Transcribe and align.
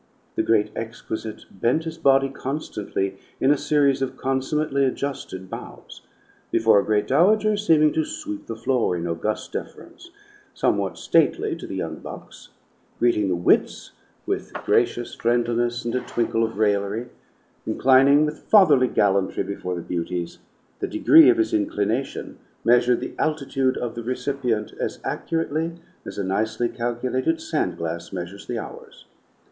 The 0.35 0.41
great 0.41 0.71
exquisite 0.75 1.43
bent 1.51 1.83
his 1.83 1.99
body 1.99 2.29
constantly 2.29 3.19
in 3.39 3.51
a 3.51 3.55
series 3.55 4.01
of 4.01 4.17
consummately 4.17 4.83
adjusted 4.83 5.47
bows: 5.47 6.01
before 6.49 6.79
a 6.79 6.83
great 6.83 7.05
dowager, 7.05 7.55
seeming 7.55 7.93
to 7.93 8.03
sweep 8.03 8.47
the 8.47 8.55
floor 8.55 8.95
in 8.97 9.05
august 9.05 9.53
deference; 9.53 10.09
somewhat 10.55 10.97
stately 10.97 11.55
to 11.55 11.67
the 11.67 11.75
young 11.75 11.97
bucks; 11.97 12.49
greeting 12.97 13.27
the 13.29 13.35
wits 13.35 13.91
with 14.25 14.51
gracious 14.65 15.13
friendliness 15.13 15.85
and 15.85 15.93
a 15.93 15.99
twinkle 16.01 16.43
of 16.43 16.57
raillery; 16.57 17.09
inclining 17.67 18.25
with 18.25 18.39
fatherly 18.49 18.87
gallantry 18.87 19.43
before 19.43 19.75
the 19.75 19.81
beauties; 19.83 20.39
the 20.79 20.87
degree 20.87 21.29
of 21.29 21.37
his 21.37 21.53
inclination 21.53 22.39
measured 22.63 23.01
the 23.01 23.13
altitude 23.19 23.77
of 23.77 23.93
the 23.93 24.01
recipient 24.01 24.73
as 24.79 24.97
accurately 25.03 25.73
as 26.07 26.17
a 26.17 26.23
nicely 26.23 26.67
calculated 26.67 27.39
sand 27.39 27.77
glass 27.77 28.11
measures 28.11 28.47
the 28.47 28.57
hours. 28.57 29.05